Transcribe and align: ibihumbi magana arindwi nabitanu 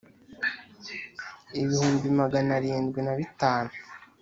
ibihumbi 1.61 2.07
magana 2.19 2.49
arindwi 2.57 2.99
nabitanu 3.05 3.71